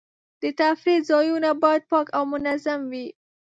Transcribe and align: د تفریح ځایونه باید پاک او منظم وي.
د 0.41 0.43
تفریح 0.59 0.99
ځایونه 1.09 1.49
باید 1.63 1.83
پاک 1.91 2.07
او 2.17 2.23
منظم 2.33 2.79
وي. 2.91 3.07